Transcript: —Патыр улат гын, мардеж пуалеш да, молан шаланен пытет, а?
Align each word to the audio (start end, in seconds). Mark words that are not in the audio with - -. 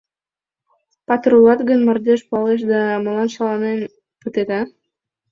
—Патыр 1.07 1.31
улат 1.39 1.59
гын, 1.69 1.79
мардеж 1.83 2.21
пуалеш 2.27 2.61
да, 2.71 2.81
молан 3.03 3.29
шаланен 3.35 3.79
пытет, 4.21 4.49
а? 4.59 4.61